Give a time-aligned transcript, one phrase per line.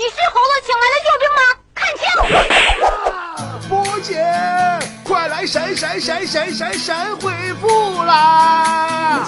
[0.00, 1.42] 你是猴子请来的救兵吗？
[1.76, 2.08] 看清！
[3.68, 4.16] 波姐，
[5.04, 7.30] 快来神神神神神神回
[7.60, 9.26] 复啦！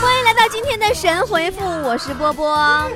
[0.00, 2.88] 欢迎来到今天的神回复，我是波波。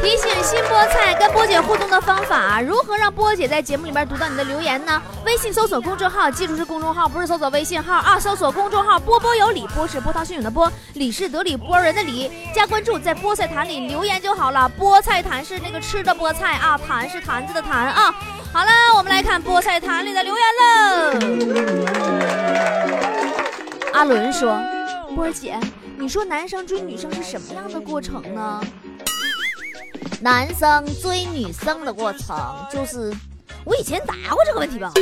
[0.00, 5.02] 提醒新菠菜跟波姐互动的方法，如何让波姐在节目里边读到你的留言呢？
[5.26, 8.18] 微信搜索公众号，记住是公众号，不是搜索微信号啊！
[8.18, 14.70] 搜索公众号“波波有理”，波是波涛汹涌的波，理是德理波人的理，加关注，在菠菜坛里留言就好了。
[14.78, 18.14] 菠菜坛是那个吃的菠菜啊，坛是坛子的坛啊。
[18.52, 21.18] 好了，我们来看菠菜坛里的留言喽。
[23.92, 24.56] 阿伦说
[25.16, 25.58] ：“波儿姐，
[25.98, 28.62] 你说男生追女生是什么样的过程呢？”
[30.22, 32.36] 男生追女生的过程，
[32.72, 33.12] 就是
[33.64, 34.92] 我以前答过这个问题吧，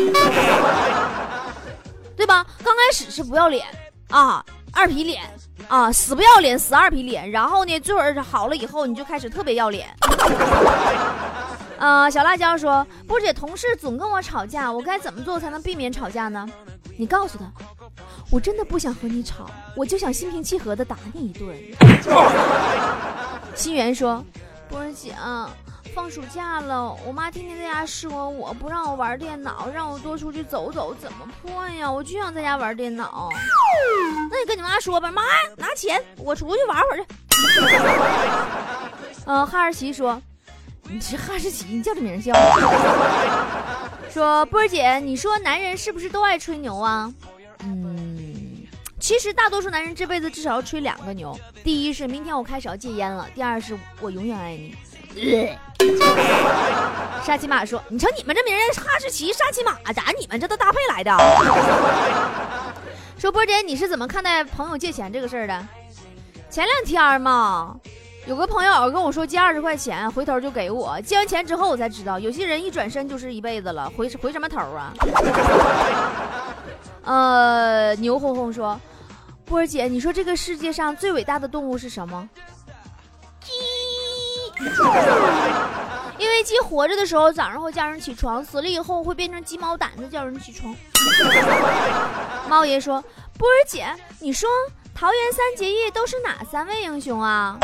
[2.17, 2.47] 对吧？
[2.65, 3.67] 刚开始是不要脸
[4.09, 4.43] 啊，
[4.73, 5.23] 二皮脸
[5.69, 7.31] 啊，死不要脸，死二皮脸。
[7.31, 9.89] 然后呢，最后好了以后，你就开始特别要脸。
[11.79, 16.49] 呃，小辣椒说，波姐同事总跟我吵架，我该怎么做才能避免吵架呢？
[16.97, 17.45] 你告诉他，
[18.31, 21.57] 我真的不想和你吵，我就想心平气和的打你一顿。
[23.55, 24.25] 心源说。
[24.69, 25.15] 波儿姐，
[25.95, 31.91] 放暑假了，我妈天天在家说我不让我玩电脑，让我多出去走走，怎么破呀？
[31.91, 33.29] 我就想在家玩电脑。
[34.31, 35.23] 那你跟你妈说吧，妈
[35.57, 37.05] 拿钱，我出去玩会儿去。
[39.27, 40.21] 嗯， 哈士奇说
[40.89, 42.33] ：“你这哈士奇，你叫这名叫。
[44.11, 47.13] ”说波儿姐，你说男人是不是都爱吹牛啊？
[47.65, 48.67] 嗯，
[48.99, 51.39] 其实大多数男人这辈子至少要吹两个牛。
[51.63, 54.75] 第一是明天我开始要戒烟了，第二是我永远爱你。
[57.25, 61.17] 沙琪玛说：“你瞧你们这名人哈士奇、沙琪玛，咋你们这都搭配来的？”
[63.19, 65.67] 说波姐，你是怎么看待朋友借钱这个事儿的？
[66.51, 67.77] 前两天嘛，
[68.27, 71.01] 有个朋友跟我说借二十块钱，回头就给我。
[71.03, 74.93] 借完钱之后，我才知道有些人一转身就是一辈子了，回回什么头啊？
[77.05, 78.79] 呃，牛哄哄说。
[79.45, 82.29] 波姐，你说这个世界上最伟大的动物是什么？
[86.19, 90.75] 因为鸡活着的时候早上会叫人起床，死了以后会变成鸡毛掸子叫人起床。
[92.49, 93.03] 猫爷说
[93.39, 93.87] ：“波儿姐，
[94.21, 94.49] 你说
[94.95, 97.57] 桃园三结义都是哪三位英雄啊？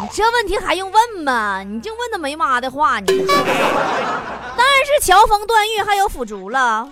[0.00, 1.62] 你这问题还用问吗？
[1.62, 6.88] 你净问那没妈的话，你 当然是乔峰、段誉还有腐竹了。”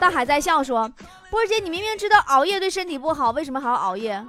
[0.00, 0.90] 大海在笑说。
[1.30, 4.22] 波儿姐，你明明知道熬夜对身体不好，为什么还要熬夜？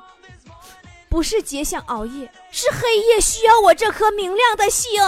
[1.13, 4.99] 不是姐想熬夜，是黑夜需要我这颗明亮的星。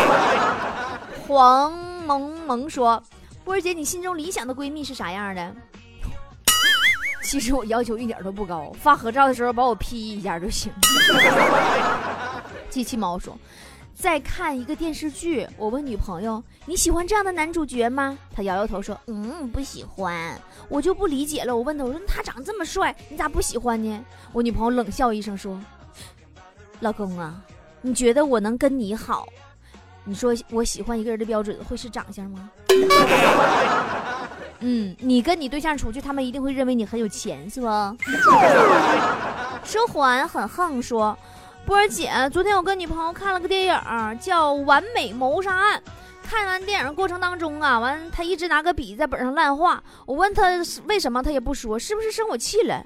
[1.26, 3.02] 黄萌萌说
[3.42, 5.54] ：“波儿姐，你心中理想的闺蜜是啥样的？”
[7.24, 10.70] 其实我要求一点都不高，发合照的时候把我 P 一下就行。
[12.68, 13.34] 机器猫说。
[13.98, 25.58] 在看一个电视剧，我问女朋友：“你喜欢这样的男主角吗？”她摇摇头说：“嗯，不喜欢。”我就不理解了，我问她：“我说他长这么帅，你咋不喜欢呢？”我女朋友冷笑一声说
[26.80, 27.42] ：“老公啊，
[27.80, 29.26] 你觉得我能跟你好？
[30.04, 32.50] 你说我喜欢一个人的标准会是长相吗？”
[34.60, 37.96] 嗯，你跟你对象出去，他们一定会认为你很有钱，是吧？
[39.64, 41.16] 说环很横说。
[41.66, 45.76] 波儿姐，昨天我跟女朋友看了个电影，叫《完美谋杀案》。
[46.22, 49.82] 看完电影过程当中啊，完他一直拿个笔在本上乱画。
[50.06, 50.42] 我问他
[50.86, 52.84] 为什么，他也不说，是不是生我气了？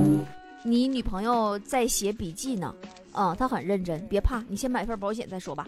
[0.64, 2.74] 你女朋友在写笔记呢？
[3.14, 4.06] 嗯，她很认真。
[4.06, 5.66] 别怕，你先买份保险再说吧。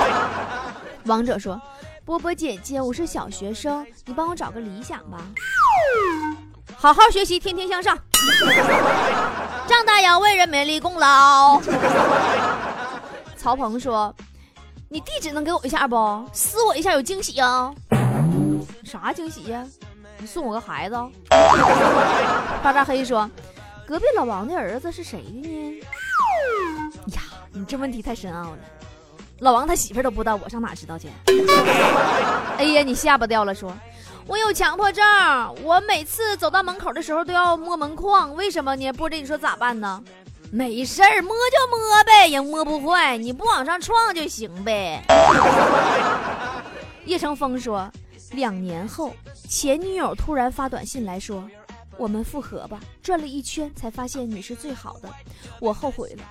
[1.06, 1.58] 王者说
[2.04, 5.26] ：“波波姐姐，我是小学生，你帮我找个理想吧。
[6.76, 7.96] 好好学习，天天向上。”
[9.66, 11.60] 张大要为人民立功劳。
[13.36, 14.14] 曹鹏说
[14.88, 16.24] ：“你地址能给我一下不？
[16.32, 17.72] 撕我一下有惊喜啊！
[18.84, 19.64] 啥惊喜呀？
[20.18, 20.96] 你送我个孩子？”
[22.62, 23.28] 巴扎黑说
[23.86, 25.80] ：“隔壁老王的儿子是谁的呢？”
[27.14, 27.22] 呀，
[27.52, 28.58] 你这问题太深奥了。
[29.40, 31.08] 老王他媳妇都不知道，我上哪知道去？
[32.58, 33.72] 哎呀，你下巴掉了，说。
[34.28, 35.04] 我有强迫症，
[35.62, 38.92] 我每次走到门口的时候都要摸门框，为什么呢？
[38.92, 40.02] 波姐，你说咋办呢？
[40.50, 45.00] 没事儿，摸就摸呗，也摸不坏，你不往上撞就行呗。
[47.06, 47.88] 叶成风说，
[48.32, 49.12] 两年后，
[49.48, 51.48] 前女友突然发短信来说，
[51.96, 52.80] 我们复合吧。
[53.00, 55.08] 转了一圈才发现你是最好的，
[55.60, 56.24] 我后悔了。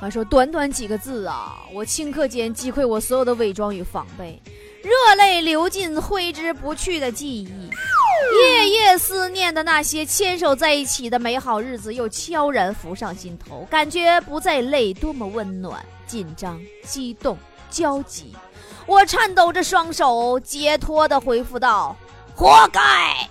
[0.00, 4.40] 完说，短短几个字啊，我顷刻间击溃我所有的伪装与防备。
[4.82, 7.70] 热泪流尽挥之不去的记忆。
[8.42, 15.84] 夜夜思念的那些牵手在一起的美好日子又悄然浮上心头，感觉不再累，多么温暖！
[16.06, 17.36] 紧张、激动、
[17.70, 18.34] 焦急，
[18.86, 21.94] 我颤抖着双手，解脱的回复道
[22.34, 23.28] ：“活该。”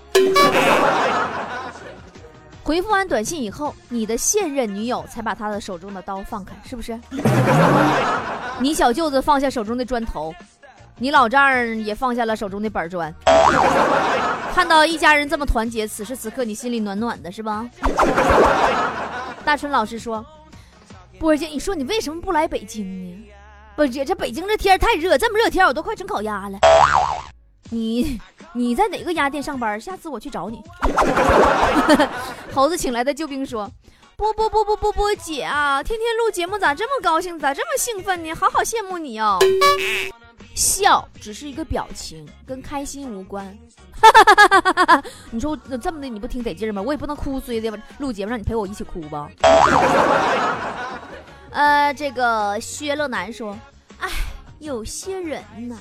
[2.64, 7.00] 回复完短信以后，你的现任女友才把她的手中的刀放开，是不是？
[8.60, 10.34] 你小舅子放下手中的砖头，
[11.00, 13.14] 你老丈人也放下了手中的板砖。
[14.54, 17.70] 看到一家人这么团结，此时此刻你心里暖暖的，是吧？
[19.46, 20.26] 大春老师说
[21.20, 23.30] ：“波姐，你说你为什么不来北京呢？
[23.76, 26.58] 波姐，这北京这天太热，这么热天我都快成烤鸭了。
[27.70, 28.20] 你
[28.54, 29.80] 你在哪个鸭店上班？
[29.80, 30.64] 下次我去找你。
[32.52, 33.72] ”猴子请来的救兵说
[34.18, 38.34] ：“波波波波波波姐啊，天天录节目咋这么高兴，咋这么兴奋呢？
[38.34, 39.38] 好好羡慕你哦。”
[40.58, 43.56] 笑只是一个表情，跟开心无关。
[45.30, 46.82] 你说我这么的你不挺得劲吗？
[46.82, 49.30] 我也不能哭衰的录节目让你陪我一起哭吧。
[51.52, 53.56] 呃，这个薛乐南说
[54.02, 54.10] ：“哎，
[54.58, 55.78] 有些人呢，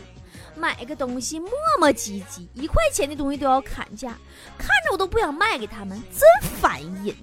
[0.54, 1.48] 买个东西磨
[1.80, 4.08] 磨唧唧，一块钱的东西都要砍价，
[4.58, 7.16] 看着我都不想卖给他们，真烦人。”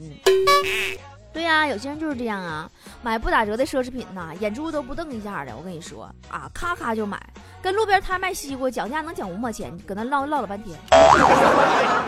[1.33, 2.69] 对呀，有些人就是这样啊，
[3.01, 5.57] 买不打折的奢侈品呐，眼珠都不瞪一下的。
[5.57, 7.19] 我跟你说啊，咔咔就买，
[7.63, 10.77] 跟路边摊卖西瓜讲价能讲五毛钱，搁那唠唠了半天，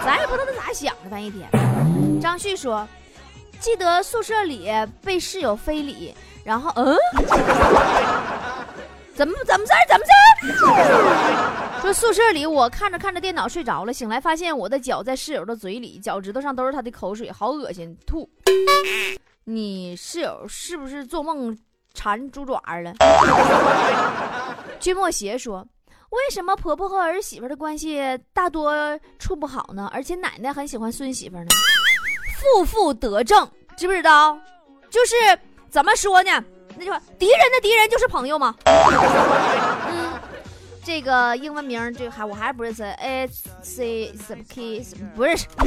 [0.04, 1.50] 咱也不知道他咋想的，反正一天。
[2.22, 2.86] 张旭说，
[3.62, 4.70] 记得宿舍里
[5.02, 6.14] 被室友非礼，
[6.44, 6.98] 然后 嗯，
[9.14, 10.12] 怎么怎么事怎么事
[11.82, 18.30] 说宿舍里我看着看着电脑睡着了，醒来发现我的脚在室友的嘴里，脚趾头上都是他的口水，好恶心，吐。
[19.48, 21.58] 你室友是不是做梦
[21.94, 22.94] 馋猪爪了？
[24.80, 25.66] 君莫邪说
[26.12, 28.02] ：“为什么婆婆和儿媳妇的关系
[28.34, 29.90] 大多处不好呢？
[29.94, 31.48] 而且奶奶很喜欢孙媳妇呢？
[32.40, 34.38] 负负得正，知不知道？
[34.90, 35.16] 就是
[35.70, 36.44] 怎么说呢？
[36.78, 38.54] 那句话，敌人的敌人就是朋友嘛。
[39.90, 40.14] ”嗯。
[40.84, 43.28] 这个英文名，这个还我还是不认识，A
[43.64, 45.48] C 什么 K 什么不认识。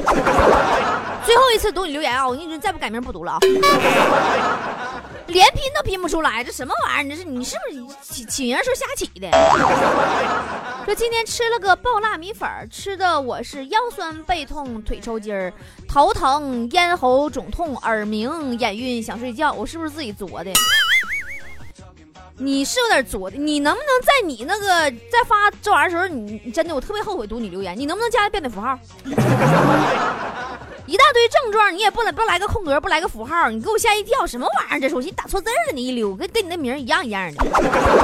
[1.26, 2.24] 最后一次读你留言啊！
[2.24, 3.38] 我跟你说，再不改名不读了啊！
[5.28, 7.14] 连拼都拼不出来，这什么玩意儿？
[7.14, 9.30] 这是你是不是起起名时候瞎起的？
[10.84, 15.52] 说今天吃了个爆辣米粉，吃的我是腰酸背痛、腿抽筋儿、
[15.86, 19.52] 头疼、咽喉肿痛、耳鸣、眼晕、想睡觉。
[19.52, 20.50] 我是不是自己作的？
[22.40, 28.78] 你是有点作的，你能不能在你那个在发这玩意儿时候，你真的我特别后悔读你留言，你能不能加个标点符号？
[30.88, 34.80] 一大堆症状，你也不能不来个空格，不来个符号，你给我吓一跳，什么玩意儿？
[34.80, 37.44] 这是我寻思打错字了，你一溜，跟跟你那名一样一样的。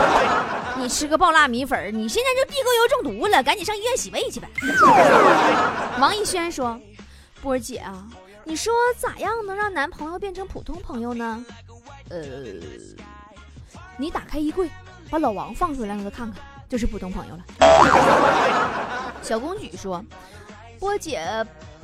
[0.77, 4.47] 你吃个爆辣米粉，你现在就地沟油中毒了，赶紧上医院洗胃去呗。
[5.99, 6.79] 王艺轩说
[7.41, 8.05] ：“波儿姐啊，
[8.45, 11.43] 你说咋样能让男朋友变成普通朋友呢？”
[12.11, 12.19] 呃。
[13.97, 14.69] 你打开衣柜，
[15.09, 17.45] 把老王放出来，让他看看，就是普通朋友了。
[19.23, 20.05] 小公举说
[20.81, 21.23] ：“波姐，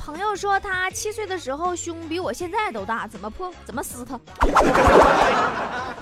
[0.00, 3.52] 朋友说他七岁的时候胸比我现在都大，怎么破？
[3.66, 4.18] 怎么撕他？”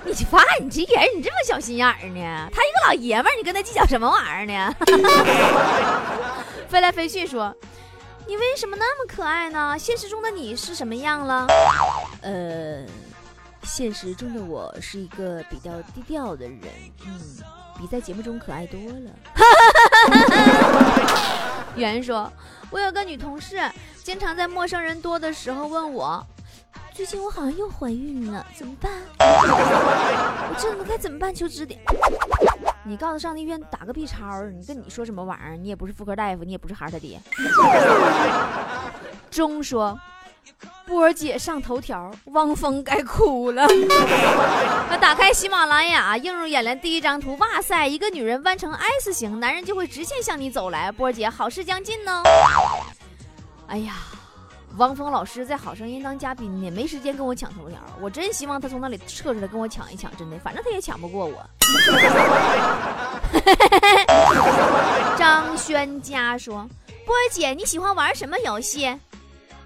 [0.07, 2.49] 你发你这人，你这么小心眼儿呢？
[2.53, 4.73] 他一个老爷们儿，你跟他计较什么玩意儿呢？
[6.71, 7.53] 飞来飞去说
[8.29, 9.77] ：“你为什么那么可爱呢？
[9.77, 11.47] 现实中的你是什么样了？”
[12.23, 12.85] 呃。
[13.65, 16.61] 现实中的我是一个比较低调的人，
[17.05, 17.21] 嗯，
[17.77, 19.11] 比在节目中可爱多了。
[21.77, 22.33] 圆说
[22.71, 23.59] ：“我有个女同事，
[24.03, 26.25] 经常在陌生人多的时候问我，
[26.93, 28.93] 最近我好像又怀孕了，怎么办？
[29.19, 31.35] 我真的该怎么办？
[31.35, 31.81] 求指点。
[32.85, 35.57] 你告诉上医院打个 B 超，你跟你说什么玩意儿？
[35.57, 37.21] 你也不是妇科大夫，你也不是孩儿他爹。
[39.31, 39.99] ”钟说。
[40.87, 43.67] 波儿姐上头条，汪峰该哭了。
[44.89, 50.91] 那打开喜马拉雅，映入眼帘第一张图，哇塞，一个女人弯成 S 型，男人就会直线向你走来。
[50.91, 52.23] 波儿姐，好事将近呢。
[53.67, 53.97] 哎呀，
[54.79, 57.79] 汪峰老师在《好声音》当嘉宾呢，没时间跟我抢头条。
[58.01, 61.45] 我真希望他从那里撤出来跟我抢一抢，真的，反正他也抢不过我。
[65.19, 66.67] 张轩佳说
[67.05, 68.99] ：“波儿姐，你喜欢玩什么游戏？”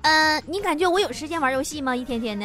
[0.02, 1.94] 嗯，你感觉我有时间玩游戏吗？
[1.94, 2.44] 一天天的，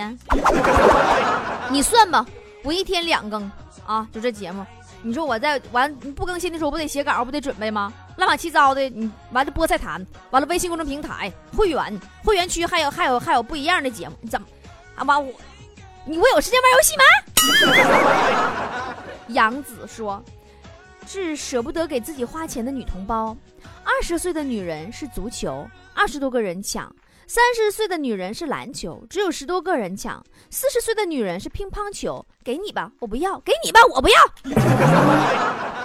[1.72, 2.26] 你算吧，
[2.64, 3.50] 我一天两更
[3.86, 4.66] 啊，就这节目。
[5.02, 7.92] 你说我在完不更新的时候，不得写稿，不得准备吗？
[8.18, 14.48] 乱七糟的，你完了菠菜坛，完了微信公众平台会员会员区还有还有还有不一样的节目，你怎么
[14.96, 15.04] 啊？
[15.04, 15.34] 完我，
[16.06, 17.04] 你我有时间玩游戏吗？
[19.30, 20.24] 杨子说，
[21.08, 23.36] 是舍不得给自己花钱的女同胞。
[23.84, 25.68] 二十岁的女人是足球。
[25.94, 26.86] 二十多个人抢；
[27.30, 34.16] 三十岁的女人是篮球，只有十多个人抢；四十岁的女人是乒乓球，给你吧，我不要；给你吧，我不要。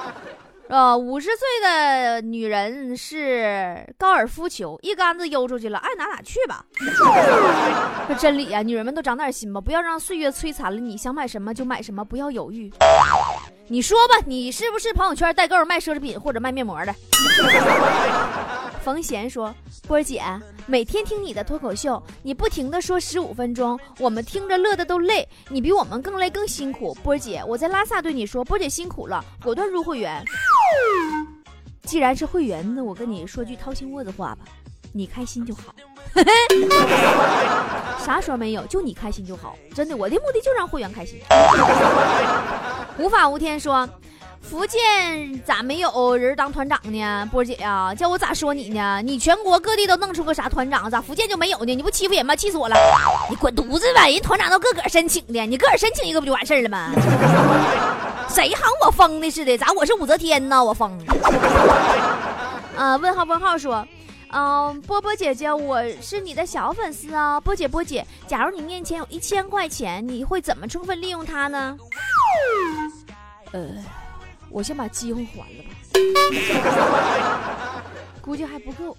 [0.69, 6.65] 呃，五十岁的女人是高尔夫球，一杆子悠出去了，爱哪哪去吧。
[8.09, 12.73] 这真理啊，女人们都长点心吧，不要让岁月摧残了你，想买什么就买什么，不要犹豫。
[13.67, 16.95] 你说吧，你是不是朋友圈代购卖奢侈品或者卖面膜的？
[18.83, 19.55] 冯贤说
[19.87, 20.21] ：“波儿姐，
[20.67, 25.27] 每天听你的脱口秀，你不停的说十五分钟，我们听着乐的都累。
[25.49, 26.93] 你比我们更累更辛苦。
[27.01, 30.25] 波儿姐，我在拉萨对你说，波儿姐辛苦了，果断入会员。
[31.85, 34.39] 既然是会员，那我跟你说句掏心窝子话吧，
[34.93, 35.73] 你开心就好。
[38.05, 39.57] 啥说没有，就你开心就好。
[39.73, 41.21] 真的，我的目的就让会员开心。
[42.99, 43.89] 无法无天说。”
[44.43, 47.29] 福建咋没有人当团长呢？
[47.33, 49.01] 波姐呀，叫我咋说你呢？
[49.03, 51.75] 你全国各地都弄出个啥团长，咋福建就没有呢？
[51.75, 52.37] 你不欺负人吗？
[52.37, 52.77] 气死我了！
[53.31, 54.07] 你滚犊子吧！
[54.07, 56.91] 人团长都个个申请的，你个个申请一个不就完事儿了吗？
[58.29, 59.57] 谁喊我疯的似的？
[59.57, 60.63] 咋我是武则天呢？
[60.63, 60.93] 我疯？
[62.77, 62.97] 啊？
[63.01, 63.87] 问号问号说，
[64.33, 67.41] 嗯，波波姐姐，我是你的小粉丝啊。
[67.41, 71.79] 波姐波姐，假如你面前有一千块钱，你会怎么充分利用它呢？
[73.53, 73.61] 呃。
[74.53, 75.71] 我先把机会还了吧，
[78.21, 78.97] 估计还不够。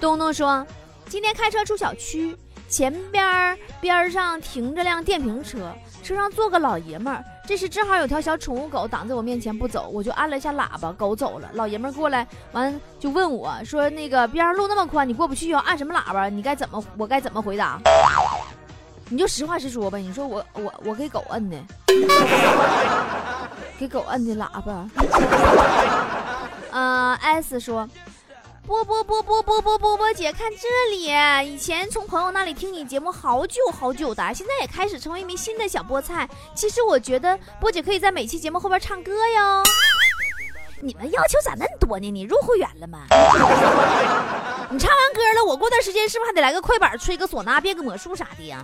[0.00, 0.64] 东东说，
[1.06, 2.36] 今天开车出小区，
[2.68, 7.24] 前边边上停着辆电瓶车，车上坐个老爷们儿。
[7.46, 11.50] 这时正好有条小宠物狗挡在我面前不走，我就按了一下喇叭，狗走了。
[11.54, 15.60] 老爷们儿过来完就问我说：“那个边上路那么宽，你过不去啊？
[15.66, 16.28] 按什么喇叭？
[16.28, 16.82] 你该怎么？
[16.96, 17.80] 我该怎么回答？
[19.08, 19.98] 你就实话实说呗。
[19.98, 21.58] 你说我我我给狗摁的。”
[23.80, 24.86] 给狗摁的喇叭。
[26.70, 27.88] 嗯， S 说
[28.68, 31.06] ：“波波波波波波波波姐，看这里，
[31.50, 36.28] 以前从朋友那里听你节目好久好久的，现在也开始成为一名新的小菠菜。
[36.54, 39.62] 其实我觉得波姐可以在每期节目后边唱歌哟。
[40.82, 42.10] 你们要求咋那么多呢？
[42.10, 43.06] 你入会员了吗？
[44.68, 48.62] 你唱完歌了，我过段时间是不是还得来个快板，吹个唢呐，变个魔术啥的呀？”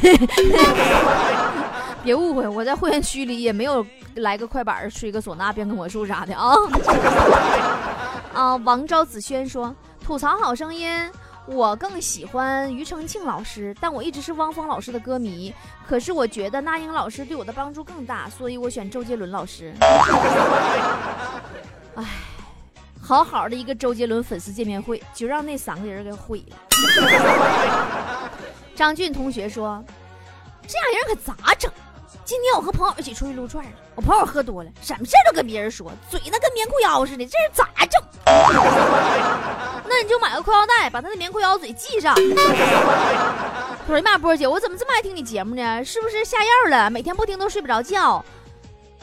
[2.02, 6.52] 别误会，我在会员区里也没有来个快板吹个唢呐、变个魔术啥的啊。
[8.34, 10.90] 啊，王昭子轩说吐槽好声音，
[11.46, 15.54] 我更喜欢庾澄庆老师，但我一直是汪峰老师的歌迷。
[15.86, 19.74] 可是我觉得那英老师对我的帮助更大，所以我选周杰伦老师。
[21.94, 22.04] 哎，
[23.00, 26.56] 好好的一个周杰伦粉丝见面会，就让那三个人给毁了。
[28.74, 29.84] 张俊同学说，
[30.66, 31.70] 这样人可咋整？
[32.32, 38.02] 今天我和朋友一起出去撸串了，我朋友喝多了，什么事都跟别人说，嘴那跟棉裤腰似的，这是咋整？
[39.86, 42.14] 那你就买个裤腰带，把他的棉裤腰嘴系上。
[42.16, 45.84] 我说妈，波姐，我怎么这么爱听你节目呢？
[45.84, 46.88] 是不是下药了？
[46.88, 48.24] 每天不听都睡不着觉。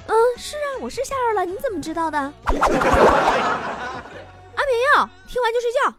[0.07, 2.17] 嗯，是啊，我是下药了，你怎么知道的？
[2.17, 2.65] 安眠
[4.95, 5.93] 药，听完就睡觉。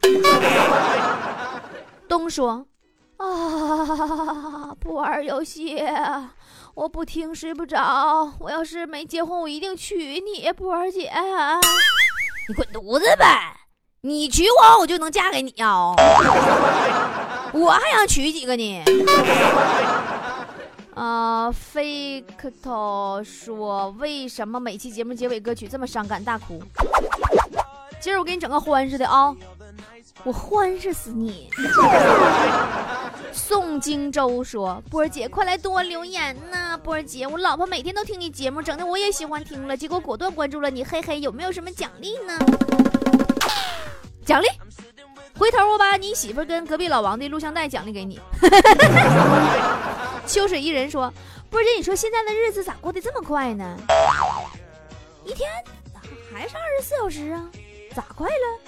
[2.08, 2.66] 东说，
[3.18, 5.80] 啊，不玩游戏。
[6.80, 11.12] 我不听睡不着，我要是没结婚，我一定娶你，波儿姐。
[12.48, 13.54] 你滚犊子呗！
[14.00, 15.94] 你娶我，我就能嫁给你啊！
[17.52, 18.82] 我还想娶几个呢？
[20.94, 22.50] 啊，fake
[23.22, 26.62] 说为什么每期节目结尾歌曲这么伤感大哭？
[28.00, 29.36] 今儿我给你整个欢实的啊！
[30.24, 31.50] 我欢实死你！
[33.32, 36.78] 宋荆州说：“波儿姐，快来多留言呐！
[36.78, 40.82] 波儿姐，我老婆每天都听你节目，整的我也喜欢听了，结果果断关注了你。
[40.82, 42.38] 嘿嘿，有没有什么奖励呢？
[44.24, 44.46] 奖励？
[45.38, 48.18] 回头我把你媳妇跟隔壁老王的录像带奖励给你。
[50.26, 51.12] ”秋水一人说
[51.50, 53.76] ：“波儿姐，你说现在的日子咋过得这么快呢？
[55.24, 55.50] 一天
[56.32, 57.46] 还是二十四小时啊？
[57.94, 58.60] 咋快了？”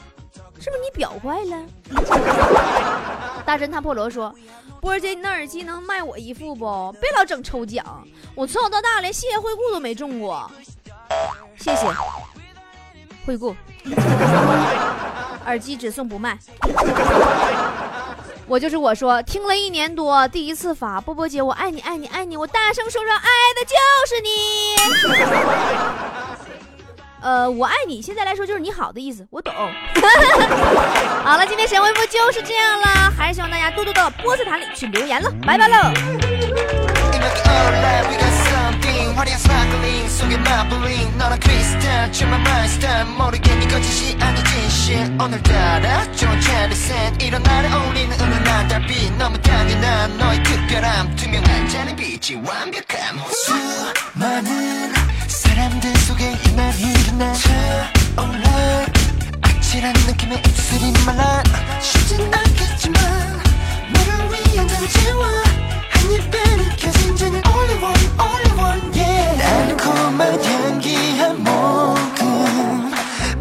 [0.61, 1.57] 是不是你表坏了？
[3.45, 4.33] 大侦探破罗说
[4.81, 6.93] ：“波儿姐，你那耳机能卖我一副不？
[7.00, 7.85] 别老整抽奖，
[8.35, 10.49] 我从小到大连谢谢惠顾都没中过。
[11.59, 11.87] 谢谢
[13.26, 13.55] 惠顾，
[15.45, 16.38] 耳机只送不卖。
[18.47, 23.75] 我就是我说，听了一年多，第一次发波波姐，我爱你，爱你，爱你，我大声说说，爱的就
[24.07, 24.76] 是你。”
[27.23, 29.55] 呃，我爱你，现在来说就是你好的意思，我懂。
[31.25, 35.76] 好了，今天神回复就是这样了，还是希望大家多多到波斯塔里去留言了，拜拜喽。
[55.33, 58.87] 사람들 속에 이날 힘든 날 차올라.
[59.41, 61.43] 아찔한 느낌의 입술이 말라.
[61.81, 63.03] 쉽진 않겠지만
[63.93, 65.27] 너를 위한 잔치와
[65.89, 69.39] 한 입에 느껴진 잔이 only one only one yeah.
[69.43, 72.93] 달콤한 향기 한 모금.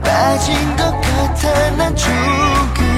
[0.01, 2.90] 빠진 것 같아 난 조금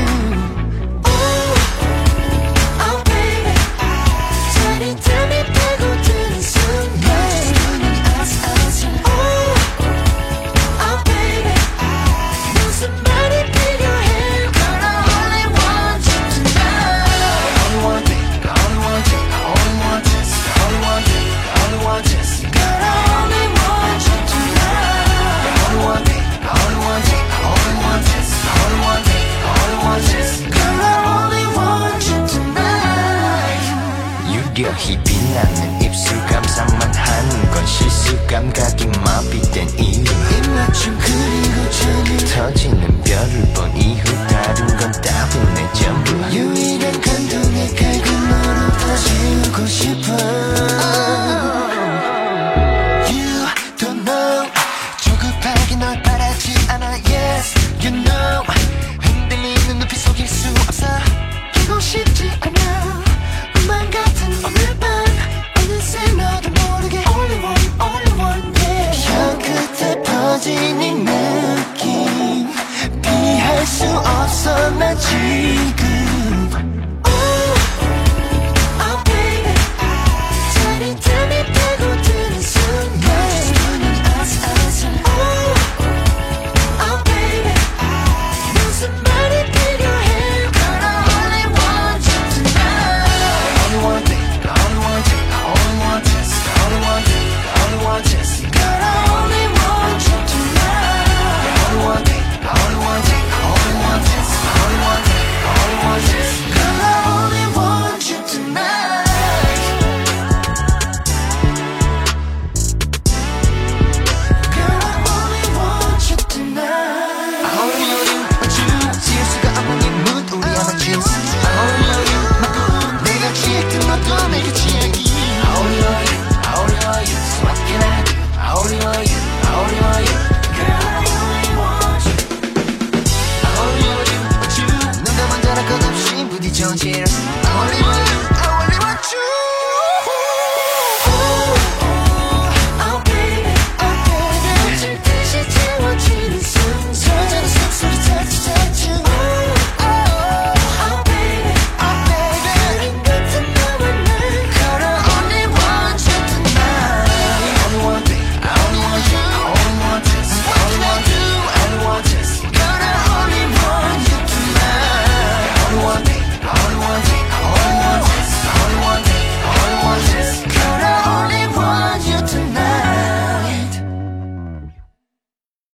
[74.95, 75.82] 情。